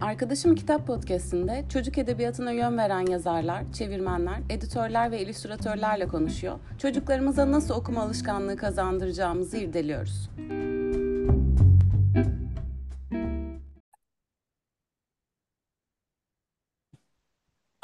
[0.00, 6.58] Arkadaşım Kitap Podcast'inde çocuk edebiyatına yön veren yazarlar, çevirmenler, editörler ve illüstratörlerle konuşuyor.
[6.78, 10.30] Çocuklarımıza nasıl okuma alışkanlığı kazandıracağımızı irdeliyoruz.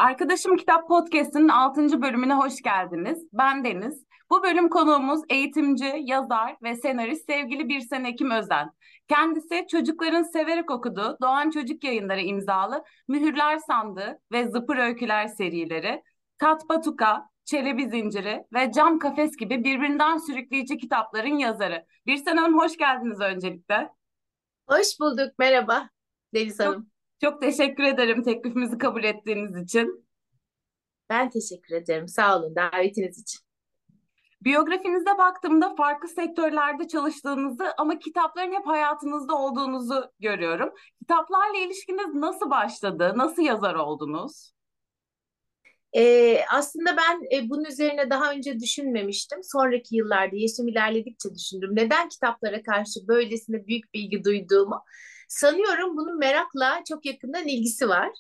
[0.05, 2.03] Arkadaşım Kitap Podcast'inin 6.
[2.03, 3.27] bölümüne hoş geldiniz.
[3.33, 4.05] Ben Deniz.
[4.31, 8.71] Bu bölüm konuğumuz eğitimci, yazar ve senarist sevgili Birsen Ekim Özen.
[9.09, 16.03] Kendisi çocukların severek okuduğu Doğan Çocuk Yayınları imzalı Mühürler Sandığı ve Zıpır Öyküler serileri,
[16.39, 21.87] Kat Batuka, Çelebi Zinciri ve Cam Kafes gibi birbirinden sürükleyici kitapların yazarı.
[22.07, 23.91] Birsen Hanım hoş geldiniz öncelikle.
[24.69, 25.89] Hoş bulduk, merhaba
[26.35, 26.75] Deniz Hanım.
[26.75, 26.94] çok
[27.41, 30.07] teşekkür ederim teklifimizi kabul ettiğiniz için.
[31.11, 33.41] Ben teşekkür ederim, sağ olun davetiniz için.
[34.41, 40.71] Biyografinizde baktığımda farklı sektörlerde çalıştığınızı ama kitapların hep hayatınızda olduğunuzu görüyorum.
[40.99, 43.13] Kitaplarla ilişkiniz nasıl başladı?
[43.17, 44.55] Nasıl yazar oldunuz?
[45.97, 49.39] Ee, aslında ben e, bunun üzerine daha önce düşünmemiştim.
[49.43, 51.71] Sonraki yıllarda yaşım ilerledikçe düşündüm.
[51.73, 54.85] Neden kitaplara karşı böylesine büyük bir ilgi duyduğumu.
[55.35, 58.11] Sanıyorum bunun merakla çok yakından ilgisi var.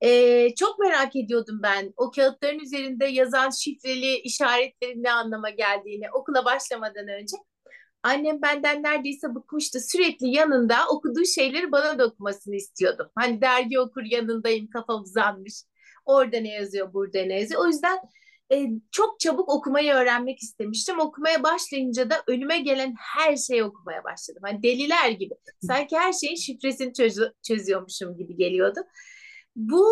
[0.00, 6.44] Ee, çok merak ediyordum ben o kağıtların üzerinde yazan şifreli işaretlerin ne anlama geldiğini okula
[6.44, 7.36] başlamadan önce.
[8.02, 9.80] Annem benden neredeyse bıkmıştı.
[9.80, 13.06] Sürekli yanında okuduğu şeyleri bana da okumasını istiyordum.
[13.14, 15.62] Hani dergi okur yanındayım kafam uzanmış.
[16.04, 17.62] Orada ne yazıyor, burada ne yazıyor.
[17.62, 17.98] O yüzden
[18.54, 21.00] e, çok çabuk okumayı öğrenmek istemiştim.
[21.00, 24.42] Okumaya başlayınca da önüme gelen her şeyi okumaya başladım.
[24.44, 25.34] Hani deliler gibi.
[25.60, 28.80] Sanki her şeyin şifresini çöz- çözüyormuşum gibi geliyordu.
[29.56, 29.84] Bu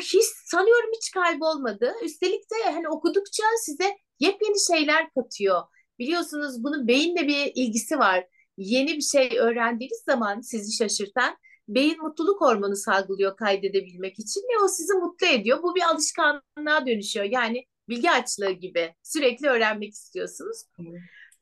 [0.00, 1.92] his sanıyorum hiç kaybolmadı.
[2.04, 5.62] Üstelik de hani okudukça size yepyeni şeyler katıyor.
[5.98, 8.26] Biliyorsunuz bunun beyinle bir ilgisi var.
[8.56, 11.36] Yeni bir şey öğrendiğiniz zaman sizi şaşırtan
[11.68, 15.62] beyin mutluluk hormonu salgılıyor kaydedebilmek için ve o sizi mutlu ediyor.
[15.62, 17.26] Bu bir alışkanlığa dönüşüyor.
[17.26, 20.64] Yani bilgi açlığı gibi sürekli öğrenmek istiyorsunuz.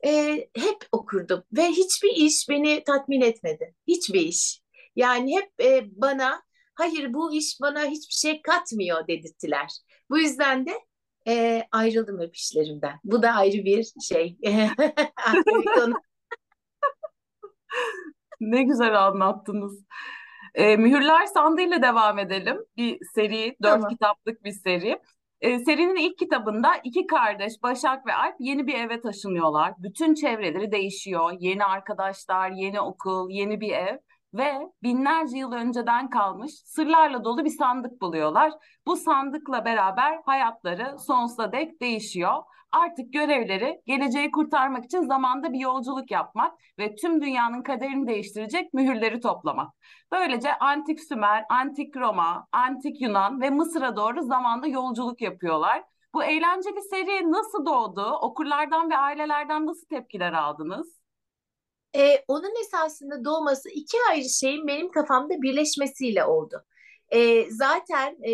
[0.05, 3.75] Ee, hep okurdum ve hiçbir iş beni tatmin etmedi.
[3.87, 4.61] Hiçbir iş.
[4.95, 6.43] Yani hep e, bana
[6.75, 9.67] hayır bu iş bana hiçbir şey katmıyor dedirttiler.
[10.09, 10.79] Bu yüzden de
[11.27, 12.99] e, ayrıldım hep işlerimden.
[13.03, 14.37] Bu da ayrı bir şey.
[18.39, 19.83] Ne güzel anlattınız.
[20.55, 22.57] Ee, Mühürler Sandığı ile devam edelim.
[22.77, 23.89] Bir seri, dört Tamam.
[23.89, 24.99] kitaplık bir seri.
[25.41, 29.73] Ee, serinin ilk kitabında iki kardeş Başak ve Alp yeni bir eve taşınıyorlar.
[29.77, 31.31] Bütün çevreleri değişiyor.
[31.39, 33.97] Yeni arkadaşlar, yeni okul, yeni bir ev
[34.33, 38.51] ve binlerce yıl önceden kalmış sırlarla dolu bir sandık buluyorlar.
[38.87, 42.43] Bu sandıkla beraber hayatları sonsuza dek değişiyor.
[42.71, 49.19] Artık görevleri geleceği kurtarmak için zamanda bir yolculuk yapmak ve tüm dünyanın kaderini değiştirecek mühürleri
[49.19, 49.73] toplamak.
[50.11, 55.83] Böylece antik Sümer, antik Roma, antik Yunan ve Mısır'a doğru zamanda yolculuk yapıyorlar.
[56.13, 58.11] Bu eğlenceli seri nasıl doğdu?
[58.21, 60.99] Okurlardan ve ailelerden nasıl tepkiler aldınız?
[61.95, 66.65] E, onun esasında doğması iki ayrı şeyin benim kafamda birleşmesiyle oldu.
[67.11, 68.31] E, zaten e,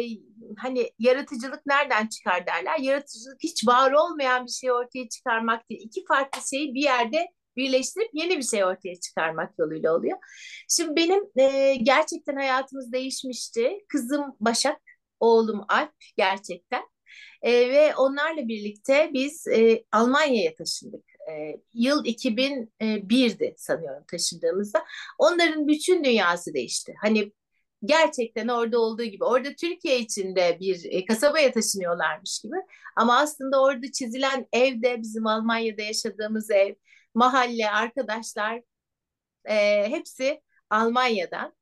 [0.58, 2.80] hani yaratıcılık nereden çıkar derler.
[2.80, 5.81] Yaratıcılık hiç var olmayan bir şey ortaya çıkarmak değil.
[5.86, 7.28] İki farklı şeyi bir yerde
[7.58, 10.18] birleştirip yeni bir şey ortaya çıkarmak yoluyla oluyor.
[10.69, 13.85] Şimdi benim e, gerçekten hayatımız değişmişti.
[13.88, 14.81] Kızım Başak,
[15.19, 16.84] oğlum Alp gerçekten.
[17.41, 21.06] E, ve onlarla birlikte biz e, Almanya'ya taşındık.
[21.31, 24.85] E, yıl 2001'di sanıyorum taşındığımızda.
[25.19, 26.94] Onların bütün dünyası değişti.
[27.02, 27.31] Hani
[27.85, 29.23] gerçekten orada olduğu gibi.
[29.23, 32.56] Orada Türkiye içinde bir e, kasabaya taşınıyorlarmış gibi.
[32.96, 36.75] Ama aslında orada çizilen ev de bizim Almanya'da yaşadığımız ev,
[37.13, 38.62] mahalle, arkadaşlar
[39.46, 41.53] e, hepsi Almanya'dan.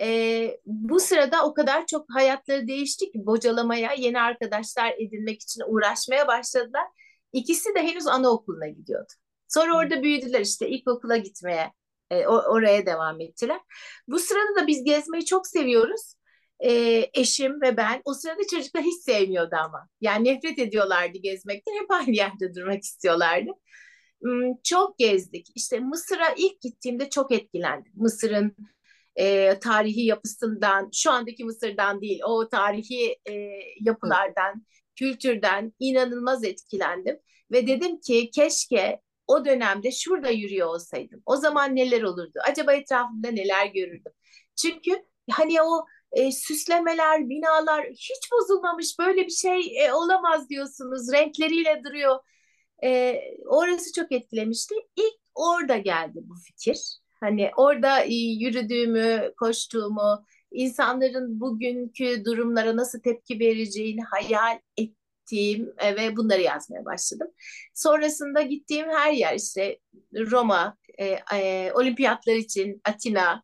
[0.00, 6.26] E, bu sırada o kadar çok hayatları değişti ki bocalamaya, yeni arkadaşlar edinmek için uğraşmaya
[6.28, 6.84] başladılar.
[7.32, 9.12] İkisi de henüz anaokuluna gidiyordu.
[9.48, 11.72] Sonra orada büyüdüler işte ilkokula gitmeye,
[12.12, 13.60] e, oraya devam ettiler.
[14.08, 16.14] Bu sırada da biz gezmeyi çok seviyoruz.
[16.60, 16.70] E,
[17.14, 18.02] eşim ve ben.
[18.04, 19.88] O sırada çocuklar hiç sevmiyordu ama.
[20.00, 21.72] Yani nefret ediyorlardı gezmekten.
[21.74, 23.50] Hep aynı yerde durmak istiyorlardı.
[24.22, 25.46] Hmm, çok gezdik.
[25.54, 27.92] İşte Mısır'a ilk gittiğimde çok etkilendim.
[27.94, 28.56] Mısır'ın
[29.16, 33.32] e, tarihi yapısından, şu andaki Mısır'dan değil, o tarihi e,
[33.80, 34.66] yapılardan,
[34.96, 37.18] kültürden inanılmaz etkilendim.
[37.52, 41.22] Ve dedim ki keşke o dönemde şurada yürüyor olsaydım.
[41.26, 42.38] O zaman neler olurdu?
[42.48, 44.12] Acaba etrafımda neler görürdüm?
[44.56, 44.90] Çünkü
[45.30, 51.12] hani o e, süslemeler, binalar hiç bozulmamış böyle bir şey e, olamaz diyorsunuz.
[51.12, 52.18] Renkleriyle duruyor.
[52.84, 54.74] E, orası çok etkilemişti.
[54.96, 56.98] İlk orada geldi bu fikir.
[57.20, 65.01] Hani orada e, yürüdüğümü, koştuğumu, insanların bugünkü durumlara nasıl tepki vereceğini hayal ettiğim
[65.78, 67.28] e, ve bunları yazmaya başladım.
[67.74, 69.78] Sonrasında gittiğim her yer işte
[70.14, 73.42] Roma, e, e, olimpiyatlar için Atina,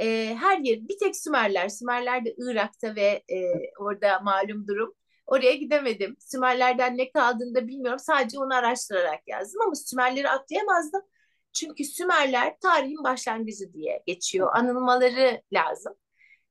[0.00, 1.68] e, her yer bir tek Sümerler.
[1.68, 3.36] Sümerler de Irak'ta ve e,
[3.78, 4.94] orada malum durum.
[5.26, 6.16] Oraya gidemedim.
[6.20, 7.98] Sümerlerden ne kaldığını da bilmiyorum.
[7.98, 11.02] Sadece onu araştırarak yazdım ama Sümerleri atlayamazdım.
[11.52, 14.50] Çünkü Sümerler tarihin başlangıcı diye geçiyor.
[14.54, 15.94] Anılmaları lazım.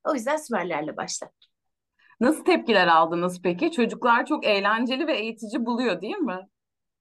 [0.04, 1.49] O yüzden Sümerlerle başladım.
[2.20, 3.72] Nasıl tepkiler aldınız peki?
[3.72, 6.48] Çocuklar çok eğlenceli ve eğitici buluyor değil mi?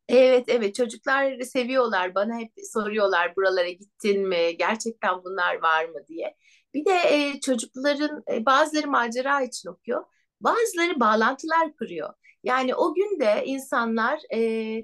[0.07, 6.35] Evet evet çocuklar seviyorlar bana hep soruyorlar buralara gittin mi gerçekten bunlar var mı diye.
[6.73, 10.03] Bir de e, çocukların e, bazıları macera için okuyor
[10.41, 12.13] bazıları bağlantılar kuruyor.
[12.43, 14.83] Yani o gün de insanlar e,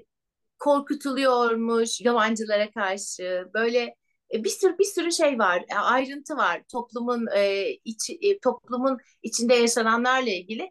[0.58, 3.96] korkutuluyormuş yabancılara karşı böyle
[4.32, 9.54] bir sürü bir sürü şey var e, ayrıntı var toplumun e, iç, e, toplumun içinde
[9.54, 10.62] yaşananlarla ilgili.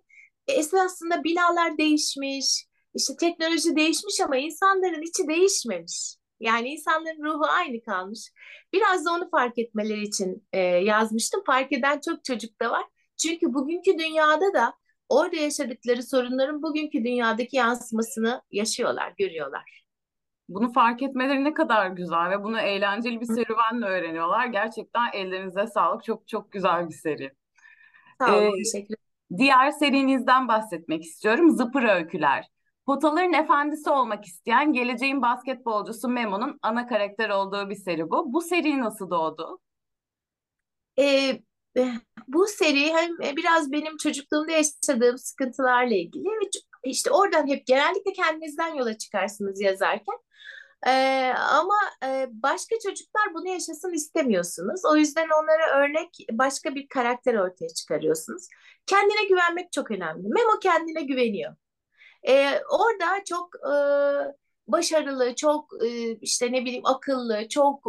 [0.48, 2.66] E, esasında binalar değişmiş
[2.96, 6.16] işte teknoloji değişmiş ama insanların içi değişmemiş.
[6.40, 8.20] Yani insanların ruhu aynı kalmış.
[8.74, 11.44] Biraz da onu fark etmeleri için e, yazmıştım.
[11.46, 12.84] Fark eden çok çocuk da var.
[13.18, 14.74] Çünkü bugünkü dünyada da
[15.10, 19.85] orada yaşadıkları sorunların bugünkü dünyadaki yansımasını yaşıyorlar, görüyorlar.
[20.50, 24.46] Bunu fark etmeleri ne kadar güzel ve bunu eğlenceli bir serüvenle öğreniyorlar.
[24.46, 26.04] Gerçekten ellerinize sağlık.
[26.04, 27.32] Çok çok güzel bir seri.
[28.22, 29.38] Sağ olun, ee, teşekkür ederim.
[29.38, 31.52] Diğer serinizden bahsetmek istiyorum.
[31.52, 32.46] Zıpır Öyküler.
[32.86, 38.34] Potaların efendisi olmak isteyen geleceğin basketbolcusu Memo'nun ana karakter olduğu bir seri bu.
[38.34, 39.60] Bu seri nasıl doğdu?
[41.00, 41.40] Ee,
[42.28, 46.50] bu seri hem e, biraz benim çocukluğumda yaşadığım sıkıntılarla ilgili ve
[46.86, 50.16] işte oradan hep genellikle kendinizden yola çıkarsınız yazarken.
[50.88, 54.82] Ee, ama e, başka çocuklar bunu yaşasın istemiyorsunuz.
[54.92, 58.48] O yüzden onlara örnek başka bir karakter ortaya çıkarıyorsunuz.
[58.86, 60.28] Kendine güvenmek çok önemli.
[60.28, 61.56] Memo kendine güveniyor.
[62.28, 63.74] Ee, orada çok e,
[64.68, 67.84] başarılı, çok e, işte ne bileyim akıllı, çok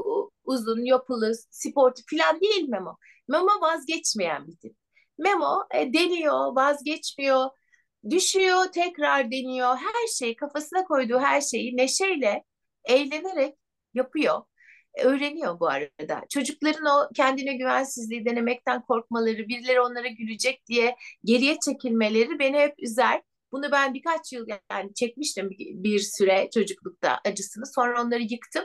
[0.44, 2.96] uzun, yapılı, sportif falan değil Memo.
[3.28, 4.76] Memo vazgeçmeyen bir tip.
[5.18, 7.50] Memo e, deniyor, vazgeçmiyor,
[8.10, 9.76] düşüyor, tekrar deniyor.
[9.76, 12.44] Her şey kafasına koyduğu her şeyi neşeyle,
[12.84, 13.54] eğlenerek
[13.94, 14.42] yapıyor.
[14.94, 16.22] E, öğreniyor bu arada.
[16.30, 23.22] Çocukların o kendine güvensizliği denemekten korkmaları, birileri onlara gülecek diye geriye çekilmeleri beni hep üzer.
[23.52, 27.66] Bunu ben birkaç yıl yani çekmiştim bir süre çocuklukta acısını.
[27.66, 28.64] Sonra onları yıktım.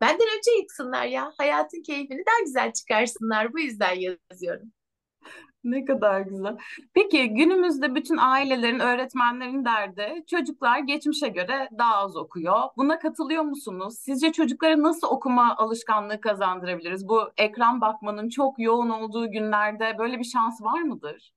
[0.00, 1.32] Benden önce yıksınlar ya.
[1.38, 3.52] Hayatın keyfini daha güzel çıkarsınlar.
[3.52, 3.94] Bu yüzden
[4.30, 4.72] yazıyorum.
[5.64, 6.56] Ne kadar güzel.
[6.94, 12.62] Peki günümüzde bütün ailelerin, öğretmenlerin derdi çocuklar geçmişe göre daha az okuyor.
[12.76, 13.98] Buna katılıyor musunuz?
[13.98, 17.08] Sizce çocuklara nasıl okuma alışkanlığı kazandırabiliriz?
[17.08, 21.32] Bu ekran bakmanın çok yoğun olduğu günlerde böyle bir şans var mıdır?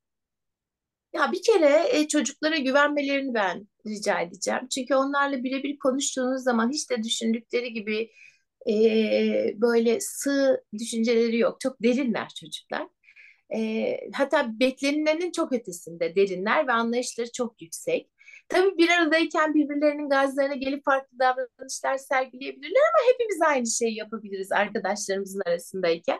[1.13, 4.67] Ya bir kere e, çocuklara güvenmelerini ben rica edeceğim.
[4.75, 8.11] Çünkü onlarla birebir konuştuğunuz zaman hiç de düşündükleri gibi
[8.69, 8.73] e,
[9.61, 11.59] böyle sığ düşünceleri yok.
[11.61, 12.87] Çok derinler çocuklar.
[13.55, 18.09] E, hatta beklenenin çok ötesinde derinler ve anlayışları çok yüksek.
[18.49, 25.41] Tabii bir aradayken birbirlerinin gazlarına gelip farklı davranışlar sergileyebilirler ama hepimiz aynı şeyi yapabiliriz arkadaşlarımızın
[25.45, 26.19] arasındayken.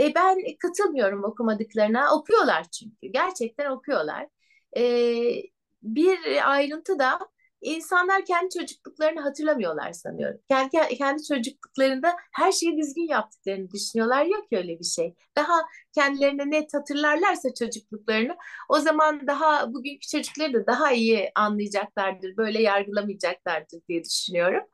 [0.00, 2.14] E, ben katılmıyorum okumadıklarına.
[2.16, 3.06] Okuyorlar çünkü.
[3.12, 4.26] Gerçekten okuyorlar.
[4.76, 4.82] E,
[5.82, 6.18] bir
[6.52, 7.18] ayrıntı da
[7.66, 10.40] insanlar kendi çocukluklarını hatırlamıyorlar sanıyorum.
[10.48, 14.24] Kendi, kendi çocukluklarında her şeyi düzgün yaptıklarını düşünüyorlar.
[14.24, 15.14] Yok öyle bir şey.
[15.36, 15.62] Daha
[15.94, 18.36] kendilerine net hatırlarlarsa çocukluklarını
[18.68, 22.36] o zaman daha bugünkü çocukları da daha iyi anlayacaklardır.
[22.36, 24.64] Böyle yargılamayacaklardır diye düşünüyorum.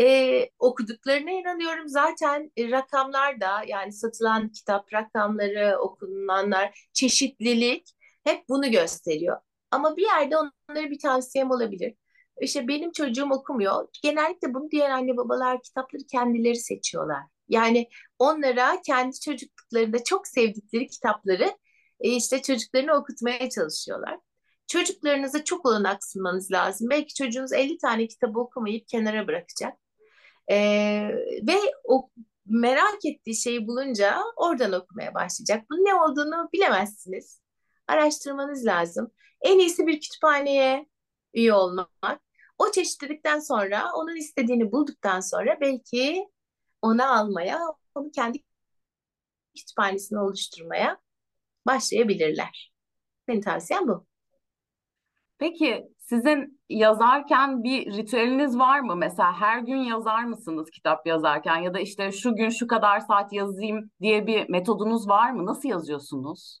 [0.00, 1.88] Ee, okuduklarına inanıyorum.
[1.88, 7.90] Zaten e, rakamlar da yani satılan kitap rakamları, okunanlar, çeşitlilik
[8.24, 9.40] hep bunu gösteriyor.
[9.70, 11.94] Ama bir yerde onlara bir tavsiyem olabilir
[12.40, 13.88] işte benim çocuğum okumuyor.
[14.02, 17.22] Genellikle bunu diğer anne babalar kitapları kendileri seçiyorlar.
[17.48, 21.56] Yani onlara kendi çocukluklarında çok sevdikleri kitapları
[22.00, 24.18] e, işte çocuklarını okutmaya çalışıyorlar.
[24.66, 26.90] Çocuklarınıza çok olanak sunmanız lazım.
[26.90, 29.72] Belki çocuğunuz 50 tane kitabı okumayıp kenara bırakacak.
[30.50, 31.08] Ee,
[31.48, 32.10] ve o
[32.46, 35.64] merak ettiği şeyi bulunca oradan okumaya başlayacak.
[35.70, 37.40] Bunun ne olduğunu bilemezsiniz.
[37.88, 39.10] Araştırmanız lazım.
[39.40, 40.86] En iyisi bir kütüphaneye
[41.34, 42.20] üye olmak.
[42.60, 46.28] O çeşitlilikten sonra onun istediğini bulduktan sonra belki
[46.82, 47.60] onu almaya,
[47.94, 48.38] onu kendi
[49.56, 51.00] kütüphanesini oluşturmaya
[51.66, 52.72] başlayabilirler.
[53.28, 54.06] Benim tavsiyem bu.
[55.38, 58.96] Peki Sizin yazarken bir ritüeliniz var mı?
[58.96, 63.32] Mesela her gün yazar mısınız kitap yazarken ya da işte şu gün şu kadar saat
[63.32, 65.46] yazayım diye bir metodunuz var mı?
[65.46, 66.60] Nasıl yazıyorsunuz?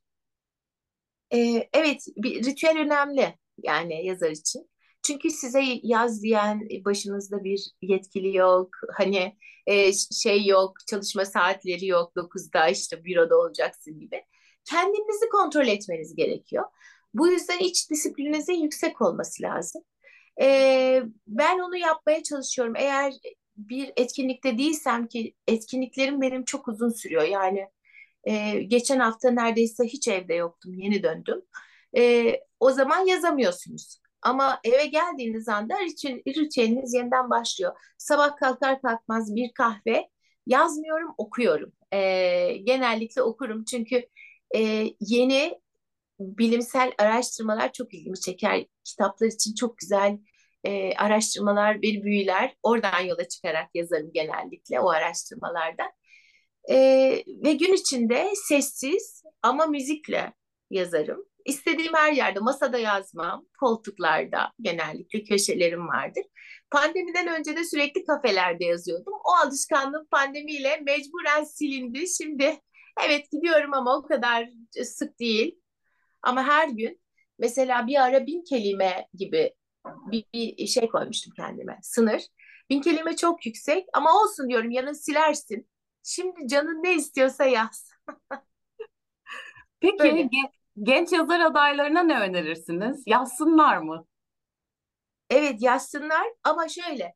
[1.34, 4.70] Ee, evet, bir ritüel önemli yani yazar için.
[5.02, 8.68] Çünkü size yaz diyen başınızda bir yetkili yok.
[8.96, 9.92] Hani e,
[10.22, 12.16] şey yok, çalışma saatleri yok.
[12.16, 14.24] dokuzda işte büroda olacaksın gibi.
[14.64, 16.64] Kendinizi kontrol etmeniz gerekiyor.
[17.14, 19.82] Bu yüzden iç disiplininizin yüksek olması lazım.
[20.40, 22.74] Ee, ben onu yapmaya çalışıyorum.
[22.76, 23.14] Eğer
[23.56, 27.22] bir etkinlikte değilsem ki etkinliklerim benim çok uzun sürüyor.
[27.22, 27.68] Yani
[28.24, 31.42] e, geçen hafta neredeyse hiç evde yoktum, yeni döndüm.
[31.96, 34.00] E, o zaman yazamıyorsunuz.
[34.22, 37.72] Ama eve geldiğiniz anda ritüel, ritüeliniz yeniden başlıyor.
[37.98, 40.08] Sabah kalkar kalkmaz bir kahve
[40.46, 41.72] yazmıyorum, okuyorum.
[41.92, 41.98] E,
[42.64, 44.08] genellikle okurum çünkü
[44.56, 45.60] e, yeni
[46.20, 48.66] bilimsel araştırmalar çok ilgimi çeker.
[48.84, 50.18] Kitaplar için çok güzel
[50.64, 52.56] e, araştırmalar, bir büyüler.
[52.62, 55.90] Oradan yola çıkarak yazarım genellikle o araştırmalardan.
[56.70, 56.76] E,
[57.44, 60.32] ve gün içinde sessiz ama müzikle
[60.70, 61.29] yazarım.
[61.50, 66.24] İstediğim her yerde, masada yazmam, koltuklarda genellikle köşelerim vardır.
[66.70, 69.12] Pandemiden önce de sürekli kafelerde yazıyordum.
[69.24, 72.04] O alışkanlığım pandemiyle mecburen silindi.
[72.08, 72.60] Şimdi
[73.06, 74.48] evet gidiyorum ama o kadar
[74.84, 75.60] sık değil.
[76.22, 77.00] Ama her gün
[77.38, 79.54] mesela bir ara bin kelime gibi
[79.86, 81.78] bir, bir şey koymuştum kendime.
[81.82, 82.22] Sınır.
[82.70, 85.68] Bin kelime çok yüksek ama olsun diyorum yarın silersin.
[86.02, 87.90] Şimdi canın ne istiyorsa yaz.
[89.80, 90.30] Peki Böyle.
[90.76, 93.02] Gen- genç yazar adaylarına ne önerirsiniz?
[93.06, 94.06] Yazsınlar mı?
[95.30, 97.14] Evet yazsınlar ama şöyle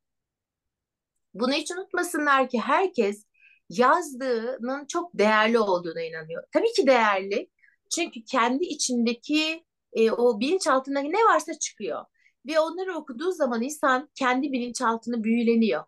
[1.35, 3.27] bunu hiç unutmasınlar ki herkes
[3.71, 6.43] yazdığının çok değerli olduğuna inanıyor.
[6.53, 7.51] Tabii ki değerli
[7.95, 12.05] çünkü kendi içindeki e, o bilinçaltındaki ne varsa çıkıyor.
[12.47, 15.85] Ve onları okuduğu zaman insan kendi bilinçaltını büyüleniyor.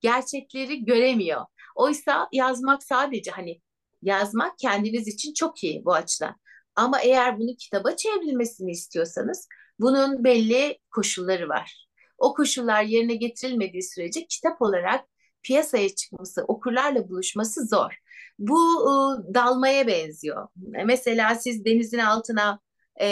[0.00, 1.46] Gerçekleri göremiyor.
[1.76, 3.60] Oysa yazmak sadece hani
[4.02, 6.36] yazmak kendiniz için çok iyi bu açıdan.
[6.76, 9.48] Ama eğer bunu kitaba çevrilmesini istiyorsanız
[9.80, 11.86] bunun belli koşulları var.
[12.18, 15.04] O koşullar yerine getirilmediği sürece kitap olarak
[15.42, 17.92] piyasaya çıkması, okurlarla buluşması zor.
[18.38, 18.94] Bu e,
[19.34, 20.48] dalmaya benziyor.
[20.86, 22.60] Mesela siz denizin altına
[23.00, 23.06] e,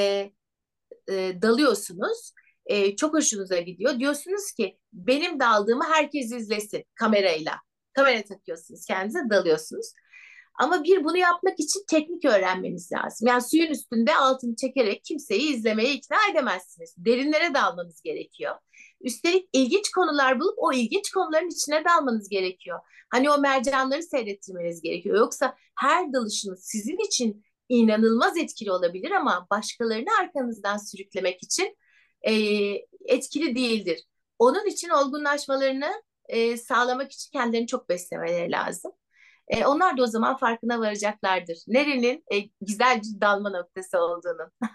[1.08, 2.32] e, dalıyorsunuz.
[2.66, 3.98] E, çok hoşunuza gidiyor.
[3.98, 7.60] Diyorsunuz ki benim daldığımı herkes izlesin kamerayla.
[7.92, 9.92] Kamera takıyorsunuz kendinize dalıyorsunuz.
[10.58, 13.28] Ama bir bunu yapmak için teknik öğrenmeniz lazım.
[13.28, 16.94] Yani suyun üstünde altını çekerek kimseyi izlemeye ikna edemezsiniz.
[16.98, 18.54] Derinlere dalmanız gerekiyor.
[19.00, 22.80] Üstelik ilginç konular bulup o ilginç konuların içine dalmanız gerekiyor.
[23.10, 25.16] Hani o mercanları seyrettirmeniz gerekiyor.
[25.16, 31.76] Yoksa her dalışınız sizin için inanılmaz etkili olabilir ama başkalarını arkanızdan sürüklemek için
[32.22, 32.32] e,
[33.04, 34.04] etkili değildir.
[34.38, 38.92] Onun için olgunlaşmalarını e, sağlamak için kendilerini çok beslemeleri lazım.
[39.48, 41.58] E, onlar da o zaman farkına varacaklardır.
[41.68, 44.50] Nerenin e, güzel bir dalma noktası olduğunu.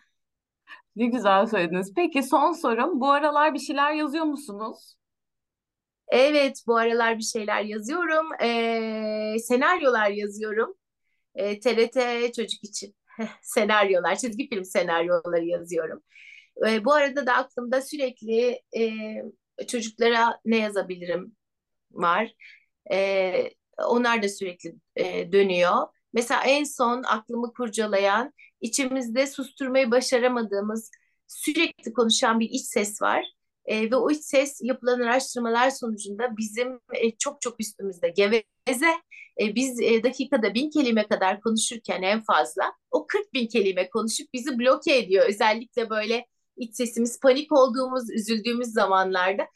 [0.96, 1.94] Ne güzel söylediniz.
[1.96, 3.00] Peki son sorum.
[3.02, 4.96] Bu aralar bir şeyler yazıyor musunuz?
[6.08, 8.30] Evet, bu aralar bir şeyler yazıyorum.
[8.42, 10.76] E, senaryolar yazıyorum.
[11.36, 12.96] E, TRT Çocuk için
[13.42, 16.04] senaryolar, çizgi film senaryoları yazıyorum.
[16.68, 21.36] E, bu arada da aklımda sürekli e, çocuklara ne yazabilirim
[21.92, 22.34] var.
[22.92, 23.52] E,
[23.88, 25.88] onlar da sürekli e, dönüyor.
[26.14, 30.92] Mesela en son aklımı kurcalayan, içimizde susturmayı başaramadığımız,
[31.28, 33.26] sürekli konuşan bir iç ses var.
[33.66, 38.90] E, ve o iç ses yapılan araştırmalar sonucunda bizim e, çok çok üstümüzde geveze.
[39.42, 44.34] E, biz e, dakikada bin kelime kadar konuşurken en fazla o 40 bin kelime konuşup
[44.34, 45.26] bizi bloke ediyor.
[45.30, 46.26] Özellikle böyle
[46.58, 49.48] iç sesimiz panik olduğumuz, üzüldüğümüz zamanlarda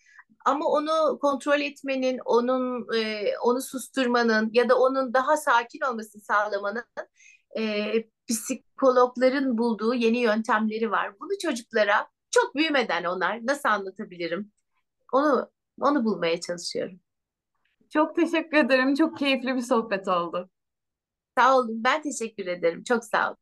[0.46, 6.86] ama onu kontrol etmenin, onun e, onu susturmanın ya da onun daha sakin olmasını sağlamanın
[7.60, 7.94] e,
[8.30, 11.20] psikologların bulduğu yeni yöntemleri var.
[11.20, 14.52] Bunu çocuklara çok büyümeden onlar nasıl anlatabilirim?
[15.14, 17.00] Onu onu bulmaya çalışıyorum.
[17.90, 18.96] Çok teşekkür ederim.
[18.96, 20.50] Çok keyifli bir sohbet oldu.
[21.38, 21.84] Sağ olun.
[21.84, 22.84] Ben teşekkür ederim.
[22.84, 23.38] Çok sağ olun.